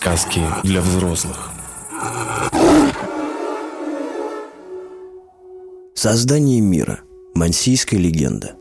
[0.00, 1.50] Сказки для взрослых.
[5.92, 7.00] Создание мира.
[7.34, 8.54] Мансийская легенда.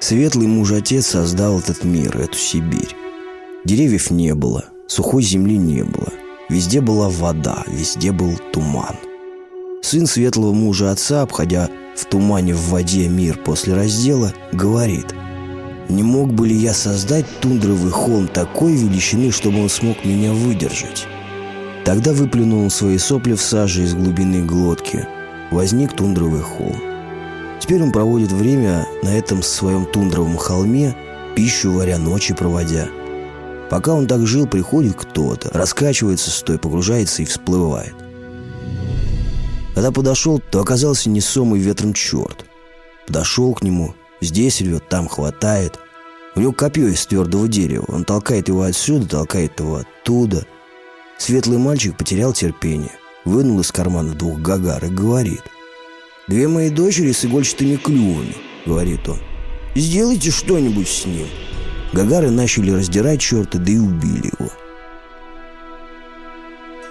[0.00, 2.96] Светлый муж-отец создал этот мир, эту Сибирь.
[3.66, 6.08] Деревьев не было, сухой земли не было.
[6.48, 8.96] Везде была вода, везде был туман.
[9.82, 15.14] Сын светлого мужа отца, обходя в тумане в воде мир после раздела, говорит
[15.90, 21.06] «Не мог бы ли я создать тундровый холм такой величины, чтобы он смог меня выдержать?»
[21.84, 25.08] Тогда выплюнул свои сопли в саже из глубины глотки.
[25.50, 26.76] Возник тундровый холм.
[27.58, 30.94] Теперь он проводит время на этом своем тундровом холме,
[31.34, 32.88] пищу варя ночи проводя.
[33.68, 37.94] Пока он так жил, приходит кто-то, раскачивается стой, погружается и всплывает.
[39.74, 42.44] Когда подошел, то оказался несомый ветром черт.
[43.06, 45.78] Подошел к нему, здесь рвет, там хватает.
[46.34, 50.46] У него копье из твердого дерева, он толкает его отсюда, толкает его оттуда.
[51.18, 52.92] Светлый мальчик потерял терпение,
[53.24, 55.42] вынул из кармана двух гагар и говорит–
[56.30, 59.18] «Две мои дочери с игольчатыми клювами»,— говорит он.
[59.74, 61.26] «Сделайте что-нибудь с ним».
[61.92, 64.48] Гагары начали раздирать черта, да и убили его.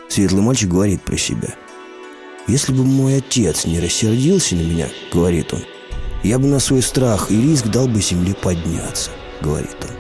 [0.09, 1.55] Светлый мальчик говорит про себя.
[2.47, 5.61] «Если бы мой отец не рассердился на меня,— говорит он,—
[6.23, 9.95] я бы на свой страх и риск дал бы земле подняться»,— говорит он.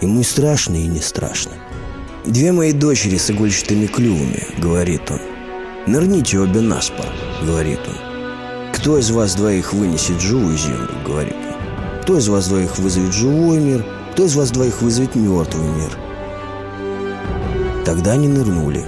[0.00, 1.52] Ему и страшно, и не страшно.
[2.24, 5.20] «Две мои дочери с игольчатыми клювами»,— говорит он.
[5.86, 7.06] «Нырните обе на спор»,—
[7.42, 8.72] говорит он.
[8.72, 12.02] «Кто из вас двоих вынесет живую землю?»— говорит он.
[12.02, 13.84] «Кто из вас двоих вызовет живой мир?
[14.12, 15.90] Кто из вас двоих вызовет мертвый мир?»
[17.84, 18.84] Тогда они нырнули.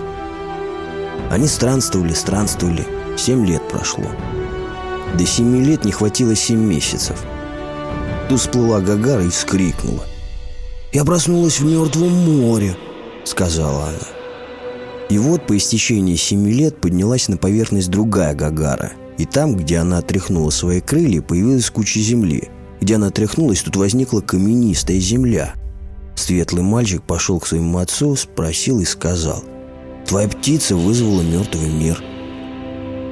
[1.30, 2.86] Они странствовали, странствовали.
[3.16, 4.06] Семь лет прошло.
[5.18, 7.16] До семи лет не хватило семь месяцев.
[8.28, 10.04] Тут всплыла Гагара и вскрикнула.
[10.92, 12.76] «Я проснулась в мертвом море»,—
[13.24, 14.08] сказала она.
[15.08, 19.98] И вот по истечении семи лет поднялась на поверхность другая Гагара— и там, где она
[19.98, 22.50] отряхнула свои крылья, появилась куча земли.
[22.80, 25.54] Где она отряхнулась, тут возникла каменистая земля.
[26.14, 29.42] Светлый мальчик пошел к своему отцу, спросил и сказал,
[30.06, 32.02] «Твоя птица вызвала мертвый мир».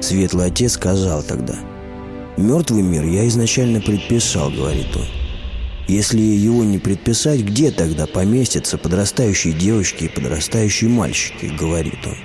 [0.01, 1.55] Светлый отец сказал тогда,
[2.37, 5.05] «Мертвый мир я изначально предписал»,— говорит он.
[5.87, 12.15] «Если его не предписать, где тогда поместятся подрастающие девочки и подрастающие мальчики?»— говорит он.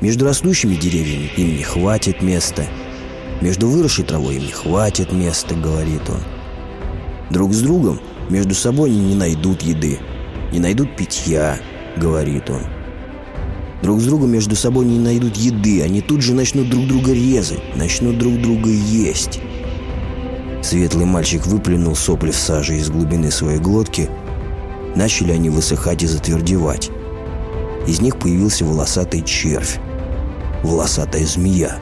[0.00, 2.68] Между растущими деревьями им не хватит места.
[3.40, 6.22] Между выросшей травой им не хватит места, говорит он.
[7.30, 8.00] Друг с другом
[8.30, 9.98] между собой они не найдут еды,
[10.52, 11.58] не найдут питья,
[11.96, 12.77] говорит он.
[13.82, 17.76] Друг с другом между собой не найдут еды, они тут же начнут друг друга резать,
[17.76, 19.40] начнут друг друга есть.
[20.62, 24.08] Светлый мальчик выплюнул сопли в саже из глубины своей глотки.
[24.96, 26.90] Начали они высыхать и затвердевать.
[27.86, 29.78] Из них появился волосатый червь
[30.62, 31.78] волосатая змея.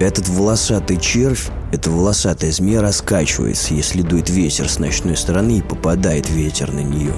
[0.00, 6.30] Этот волосатый червь, эта волосатая змея раскачивается, если дует ветер с ночной стороны и попадает
[6.30, 7.14] ветер на нее.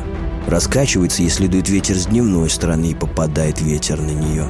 [0.46, 4.46] Раскачивается, если дует ветер с дневной стороны и попадает ветер на нее.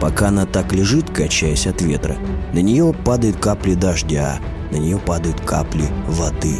[0.00, 2.16] Пока она так лежит, качаясь от ветра,
[2.52, 4.38] на нее падают капли дождя,
[4.70, 6.56] на нее падают капли воды.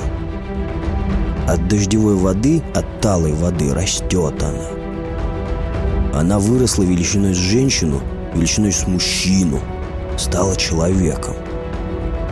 [1.46, 6.18] От дождевой воды, от талой воды растет она.
[6.18, 8.00] Она выросла величиной с женщину,
[8.34, 9.60] величиной с мужчину,
[10.16, 11.34] стала человеком.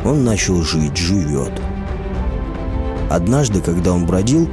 [0.05, 1.53] Он начал жить, живет.
[3.11, 4.49] Однажды, когда он бродил,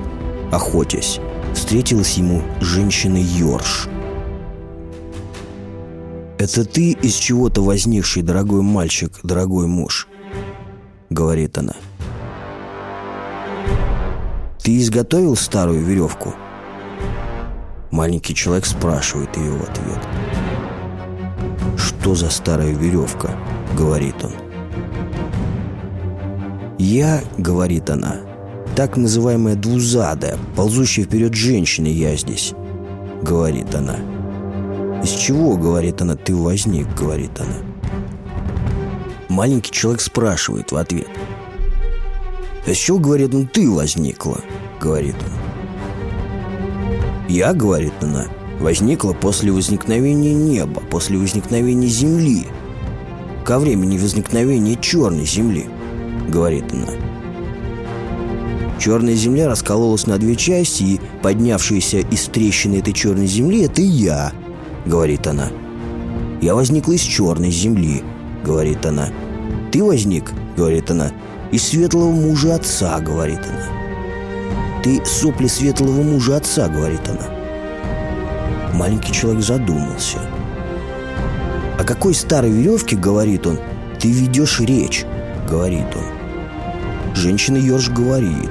[0.51, 1.19] охотясь,
[1.53, 3.87] встретилась ему женщина Йорш.
[6.37, 10.07] «Это ты из чего-то возникший, дорогой мальчик, дорогой муж»,—
[11.09, 11.73] говорит она.
[14.63, 16.33] «Ты изготовил старую веревку?»
[17.91, 19.99] Маленький человек спрашивает ее в ответ.
[21.77, 23.35] «Что за старая веревка?»—
[23.77, 24.31] говорит он.
[26.79, 28.21] «Я»,— говорит она,—
[28.81, 32.55] «так называемая двузадая, ползущая вперед женщина я здесь»,—
[33.21, 33.97] говорит она.
[35.03, 37.59] «Из чего,— говорит она,— ты возник?»— говорит она.
[39.29, 41.07] Маленький человек спрашивает в ответ.
[42.65, 44.39] «А с чего,— говорит он,— ты возникла?»—
[44.81, 45.29] говорит он.
[47.29, 48.25] «Я,— говорит она,—
[48.59, 52.47] возникла после возникновения неба, после возникновения Земли,
[53.45, 55.67] ко времени возникновения черной Земли»,—
[56.29, 57.10] говорит она.
[58.81, 64.31] Черная земля раскололась на две части, и поднявшаяся из трещины этой черной земли— это я,—
[64.85, 65.49] говорит она.
[66.41, 68.01] «Я возникла из черной земли»,—
[68.43, 69.09] говорит она.
[69.71, 71.11] «Ты возник»,— говорит она,—
[71.51, 73.81] «из светлого мужа отца»,— говорит она.
[74.83, 78.73] Ты сопли светлого мужа отца, говорит она.
[78.73, 80.17] Маленький человек задумался.
[81.77, 83.59] О какой старой веревке, говорит он,
[83.99, 85.05] ты ведешь речь,
[85.47, 87.15] говорит он.
[87.15, 88.49] Женщина Ёрш говорит.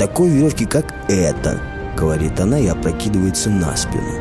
[0.00, 1.60] Такой веревке, как эта,
[1.94, 4.14] говорит она и опрокидывается на спину.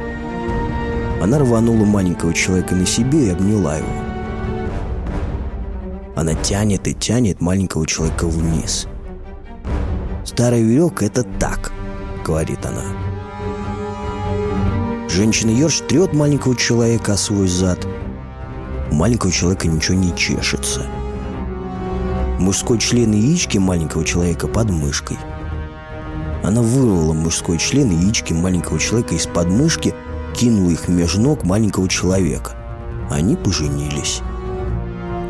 [1.21, 3.87] Она рванула маленького человека на себе и обняла его.
[6.17, 8.87] Она тянет и тянет маленького человека вниз.
[10.25, 11.71] «Старая веревка— это так»,—
[12.25, 12.83] говорит она.
[15.07, 17.87] Женщина Йорш трет маленького человека о свой зад.
[18.91, 20.85] У маленького человека ничего не чешется.
[22.37, 25.17] Мужской член яички маленького человека под мышкой.
[26.43, 29.93] Она вырвала мужской член яички маленького человека из под мышки,
[30.35, 32.55] кинула их между ног маленького человека.
[33.09, 34.21] Они поженились.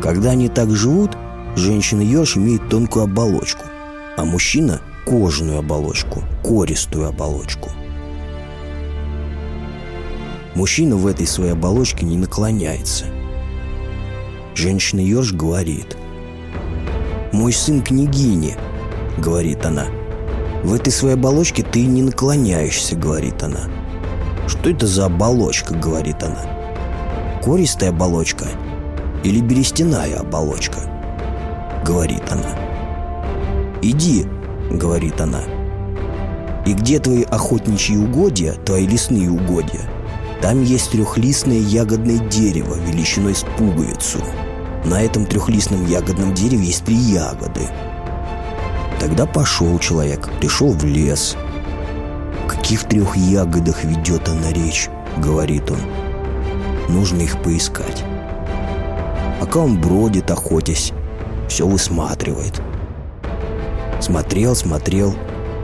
[0.02, 1.16] Когда они так живут,
[1.56, 3.64] женщина Йорш имеет тонкую оболочку,
[4.16, 7.70] а мужчина– кожаную оболочку, користую оболочку.
[10.54, 13.06] Мужчина в этой своей оболочке не наклоняется.
[14.54, 15.96] Женщина Йорш говорит.
[17.32, 18.56] «Мой сын княгини»,—
[19.18, 19.86] говорит она.
[20.62, 23.60] «В этой своей оболочке ты не наклоняешься»,— говорит она.
[24.46, 27.40] «Что это за оболочка?»— говорит она.
[27.42, 28.46] «Користая оболочка
[29.24, 30.78] или берестяная оболочка?»—
[31.84, 32.54] говорит она.
[33.82, 34.26] «Иди»,—
[34.70, 35.40] говорит она.
[36.66, 39.80] «И где твои охотничьи угодья, твои лесные угодья?»
[40.40, 44.18] Там есть трехлистное ягодное дерево величиной с пуговицу.
[44.86, 47.68] На этом трехлистном ягодном дереве есть три ягоды.
[49.00, 51.34] Тогда пошел человек, пришел в лес.
[52.44, 55.78] «В каких трех ягодах ведет она речь?»— говорит он.
[56.88, 58.04] «Нужно их поискать».
[59.40, 60.92] Пока он бродит, охотясь,
[61.48, 62.60] все высматривает.
[64.00, 65.14] Смотрел, смотрел,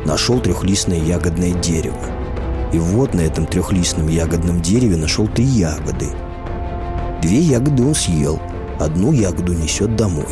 [0.06, 1.98] нашел трехлистное ягодное дерево.
[2.72, 6.06] И вот на этом трехлистном ягодном дереве нашел три ягоды.
[7.20, 8.40] Две ягоды он съел,
[8.80, 10.26] одну ягоду несет домой.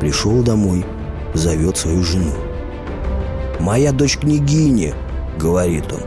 [0.00, 0.84] Пришел домой,
[1.36, 2.32] зовет свою жену.
[3.60, 4.94] «Моя дочь княгиня»,—
[5.38, 6.00] говорит он.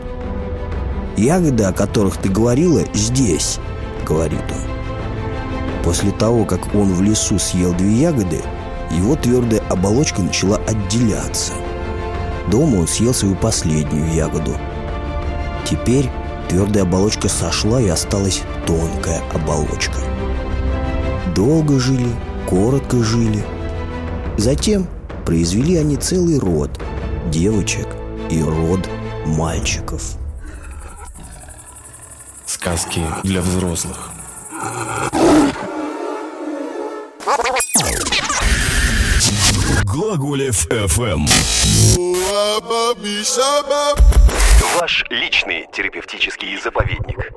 [1.16, 3.58] «Ягоды, о которых ты говорила, здесь»,—
[4.06, 5.84] говорит он.
[5.84, 8.42] После того, как он в лесу съел две ягоды,
[8.90, 11.52] его твердая оболочка начала отделяться.
[12.50, 14.56] Дома он съел свою последнюю ягоду—
[15.70, 16.10] Теперь
[16.48, 19.98] твердая оболочка сошла и осталась тонкая оболочка.
[21.34, 22.08] Долго жили,
[22.48, 23.44] коротко жили.
[24.36, 24.88] Затем
[25.30, 26.72] произвели они целый род
[27.30, 27.86] девочек
[28.30, 28.80] и род
[29.26, 30.16] мальчиков.
[32.46, 34.10] Сказки для взрослых.
[39.84, 41.28] Глаголев FM.
[44.80, 47.30] Ваш личный терапевтический заповедник.